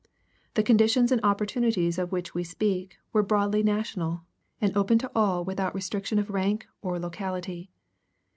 [0.55, 4.23] The conditions and opportunities of which we speak were broadly national,
[4.59, 7.69] and open to all without restriction of rank or locality.